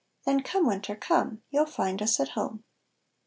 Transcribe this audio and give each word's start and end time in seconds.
Then 0.25 0.41
come 0.41 0.65
winter, 0.65 0.95
come, 0.95 1.43
You'll 1.51 1.67
find 1.67 2.01
us 2.01 2.19
at 2.19 2.29
home. 2.29 2.63